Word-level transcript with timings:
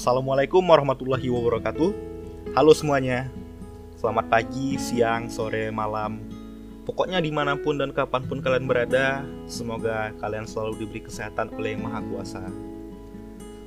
Assalamualaikum 0.00 0.64
warahmatullahi 0.64 1.28
wabarakatuh. 1.28 1.92
Halo 2.56 2.72
semuanya. 2.72 3.28
Selamat 4.00 4.32
pagi, 4.32 4.80
siang, 4.80 5.28
sore, 5.28 5.68
malam. 5.68 6.24
Pokoknya 6.88 7.20
di 7.20 7.28
mana 7.28 7.52
pun 7.60 7.76
dan 7.76 7.92
kapan 7.92 8.24
pun 8.24 8.40
kalian 8.40 8.64
berada, 8.64 9.20
semoga 9.44 10.08
kalian 10.24 10.48
selalu 10.48 10.80
diberi 10.80 11.04
kesehatan 11.04 11.52
oleh 11.52 11.76
Yang 11.76 11.84
Maha 11.84 12.00
Kuasa. 12.00 12.40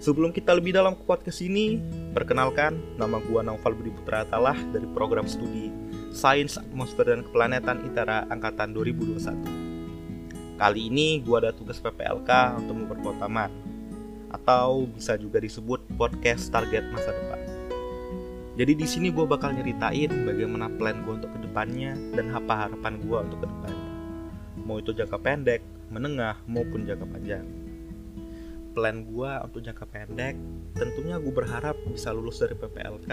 Sebelum 0.00 0.32
kita 0.32 0.56
lebih 0.56 0.72
dalam 0.72 0.96
ke 0.96 1.04
podcast 1.04 1.44
ini, 1.44 1.76
perkenalkan 2.16 2.80
nama 2.96 3.20
gua 3.28 3.44
Naufal 3.44 3.76
Budi 3.76 3.92
Putra 3.92 4.24
Atalah 4.24 4.56
dari 4.72 4.88
program 4.88 5.28
studi 5.28 5.68
Sains 6.16 6.56
Atmosfer 6.56 7.12
dan 7.12 7.28
Keplanetan 7.28 7.84
ITERA 7.92 8.24
Angkatan 8.32 8.72
2021. 8.72 10.56
Kali 10.56 10.80
ini 10.88 11.20
gua 11.20 11.44
ada 11.44 11.52
tugas 11.52 11.76
PPLK 11.76 12.56
untuk 12.56 12.88
memperkuat 12.88 13.20
atau 14.32 14.88
bisa 14.88 15.14
juga 15.20 15.38
disebut 15.38 15.84
podcast 15.94 16.48
target 16.48 16.88
masa 16.90 17.12
depan. 17.12 17.40
Jadi 18.52 18.72
di 18.76 18.84
sini 18.84 19.08
gue 19.08 19.24
bakal 19.24 19.56
nyeritain 19.56 20.12
bagaimana 20.28 20.68
plan 20.76 21.00
gue 21.04 21.24
untuk 21.24 21.32
ke 21.32 21.40
depannya 21.40 21.96
dan 22.12 22.36
apa 22.36 22.68
harapan 22.68 23.00
gue 23.00 23.16
untuk 23.16 23.38
ke 23.40 23.48
depannya. 23.48 23.88
Mau 24.68 24.76
itu 24.76 24.92
jangka 24.92 25.18
pendek, 25.24 25.64
menengah, 25.88 26.36
maupun 26.44 26.84
jangka 26.84 27.06
panjang. 27.08 27.46
Plan 28.76 29.04
gue 29.08 29.30
untuk 29.40 29.60
jangka 29.64 29.84
pendek, 29.88 30.36
tentunya 30.76 31.16
gue 31.16 31.32
berharap 31.32 31.76
bisa 31.88 32.12
lulus 32.12 32.40
dari 32.44 32.52
PPLK 32.56 33.10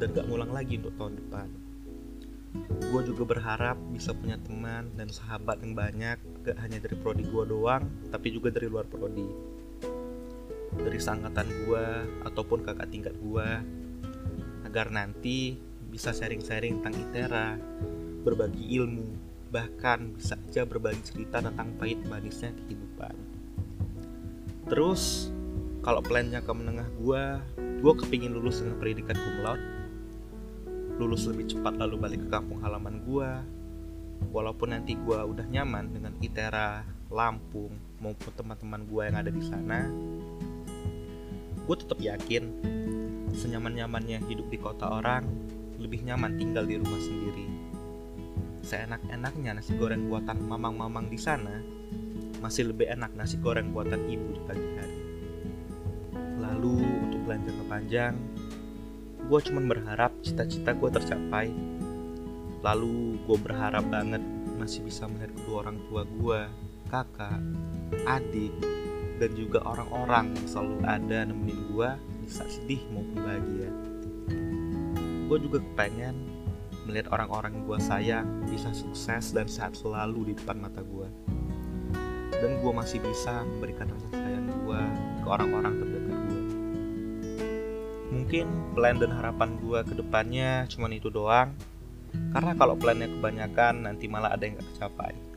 dan 0.00 0.06
gak 0.12 0.28
ngulang 0.28 0.52
lagi 0.52 0.76
untuk 0.76 0.92
tahun 1.00 1.14
depan. 1.24 1.48
Gue 2.92 3.00
juga 3.08 3.24
berharap 3.24 3.80
bisa 3.96 4.12
punya 4.12 4.36
teman 4.44 4.92
dan 4.92 5.08
sahabat 5.08 5.64
yang 5.64 5.72
banyak, 5.72 6.20
gak 6.44 6.56
hanya 6.60 6.84
dari 6.84 6.96
prodi 7.00 7.24
gue 7.24 7.44
doang, 7.48 7.88
tapi 8.12 8.28
juga 8.28 8.52
dari 8.52 8.68
luar 8.68 8.84
prodi 8.84 9.52
dari 10.76 10.98
sangkatan 11.00 11.48
gue 11.64 11.86
ataupun 12.24 12.64
kakak 12.64 12.88
tingkat 12.88 13.14
gue 13.20 13.48
agar 14.64 14.88
nanti 14.88 15.60
bisa 15.92 16.16
sharing-sharing 16.16 16.80
tentang 16.80 16.96
ITERA, 16.96 17.60
berbagi 18.24 18.80
ilmu, 18.80 19.12
bahkan 19.52 20.16
bisa 20.16 20.40
aja 20.48 20.64
berbagi 20.64 21.04
cerita 21.04 21.44
tentang 21.44 21.76
pahit 21.76 22.00
manisnya 22.08 22.56
kehidupan. 22.56 23.12
Terus, 24.72 25.28
kalau 25.84 26.00
plannya 26.00 26.40
ke 26.40 26.52
menengah 26.56 26.88
gue, 26.96 27.24
gue 27.84 27.92
kepingin 28.00 28.32
lulus 28.32 28.64
dengan 28.64 28.80
pendidikan 28.80 29.18
cum 29.20 29.36
laude, 29.44 29.66
lulus 30.96 31.28
lebih 31.28 31.52
cepat 31.52 31.76
lalu 31.76 32.00
balik 32.00 32.20
ke 32.24 32.28
kampung 32.32 32.64
halaman 32.64 33.04
gue, 33.04 33.30
walaupun 34.32 34.72
nanti 34.72 34.96
gue 34.96 35.18
udah 35.20 35.44
nyaman 35.44 35.92
dengan 35.92 36.16
ITERA, 36.24 36.88
Lampung, 37.12 37.76
maupun 38.00 38.32
teman-teman 38.32 38.88
gue 38.88 39.02
yang 39.04 39.16
ada 39.20 39.28
di 39.28 39.42
sana, 39.44 39.84
gue 41.62 41.76
tetap 41.78 41.98
yakin 42.02 42.44
senyaman-nyamannya 43.32 44.22
hidup 44.28 44.46
di 44.52 44.58
kota 44.60 44.88
orang 44.90 45.24
lebih 45.78 46.06
nyaman 46.06 46.38
tinggal 46.38 46.62
di 46.62 46.78
rumah 46.78 47.00
sendiri. 47.00 47.46
Seenak-enaknya 48.62 49.58
nasi 49.58 49.74
goreng 49.74 50.06
buatan 50.06 50.38
mamang-mamang 50.46 51.10
di 51.10 51.18
sana 51.18 51.58
masih 52.38 52.70
lebih 52.74 52.90
enak 52.90 53.14
nasi 53.14 53.38
goreng 53.38 53.70
buatan 53.74 54.02
ibu 54.06 54.26
di 54.34 54.40
pagi 54.46 54.68
hari. 54.78 54.98
Lalu 56.38 56.76
untuk 57.06 57.20
belanja 57.26 57.50
ke 57.50 57.64
panjang, 57.66 58.14
gue 59.26 59.40
cuma 59.46 59.60
berharap 59.62 60.10
cita-cita 60.22 60.74
gue 60.74 60.90
tercapai. 60.90 61.50
Lalu 62.62 63.18
gue 63.26 63.38
berharap 63.42 63.86
banget 63.90 64.22
masih 64.58 64.86
bisa 64.86 65.10
melihat 65.10 65.34
kedua 65.34 65.66
orang 65.66 65.78
tua 65.90 66.02
gue, 66.06 66.40
kakak, 66.90 67.42
adik, 68.06 68.54
dan 69.22 69.38
juga 69.38 69.62
orang-orang 69.62 70.34
yang 70.34 70.46
selalu 70.50 70.76
ada 70.82 71.18
nemenin 71.30 71.60
gue 71.70 71.90
di 72.26 72.28
saat 72.28 72.50
sedih 72.50 72.82
maupun 72.90 73.22
bahagia. 73.22 73.70
Gue 75.30 75.38
juga 75.38 75.62
kepengen 75.62 76.18
melihat 76.90 77.14
orang-orang 77.14 77.54
yang 77.54 77.64
gue 77.70 77.78
sayang 77.78 78.26
bisa 78.50 78.74
sukses 78.74 79.30
dan 79.30 79.46
sehat 79.46 79.78
selalu 79.78 80.34
di 80.34 80.42
depan 80.42 80.58
mata 80.58 80.82
gue. 80.82 81.06
Dan 82.34 82.58
gue 82.58 82.72
masih 82.74 82.98
bisa 82.98 83.46
memberikan 83.46 83.94
rasa 83.94 84.08
sayang 84.10 84.50
gue 84.50 84.82
ke 85.22 85.28
orang-orang 85.30 85.72
terdekat 85.78 86.18
gue. 86.18 86.42
Mungkin 88.10 88.46
plan 88.74 88.98
dan 88.98 89.14
harapan 89.14 89.54
gue 89.62 89.80
ke 89.86 89.94
depannya 89.94 90.66
cuma 90.66 90.90
itu 90.90 91.14
doang. 91.14 91.54
Karena 92.34 92.58
kalau 92.58 92.74
plannya 92.74 93.06
kebanyakan 93.06 93.86
nanti 93.86 94.10
malah 94.10 94.34
ada 94.34 94.42
yang 94.42 94.58
gak 94.58 94.66
kecapai. 94.74 95.31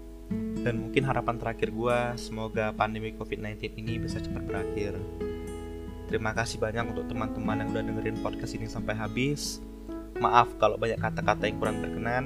Dan 0.66 0.81
mungkin 0.81 1.06
harapan 1.06 1.38
terakhir 1.38 1.70
gue, 1.70 2.00
semoga 2.18 2.74
pandemi 2.74 3.14
COVID-19 3.14 3.78
ini 3.86 4.02
bisa 4.02 4.18
cepat 4.18 4.50
berakhir. 4.50 4.98
Terima 6.09 6.34
kasih 6.34 6.58
banyak 6.58 6.90
untuk 6.90 7.06
teman-teman 7.06 7.62
yang 7.62 7.70
udah 7.70 7.84
dengerin 7.86 8.18
podcast 8.26 8.58
ini 8.58 8.66
sampai 8.66 8.98
habis. 8.98 9.62
Maaf 10.18 10.50
kalau 10.58 10.81
banyak 10.81 10.98
kata-kata 10.98 11.46
yang 11.46 11.62
kurang 11.62 11.86
berkenan. 11.86 12.26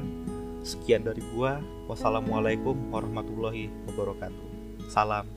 Sekian 0.64 1.04
dari 1.04 1.20
gue. 1.20 1.52
Wassalamualaikum 1.92 2.80
warahmatullahi 2.96 3.68
wabarakatuh. 3.92 4.48
Salam. 4.88 5.28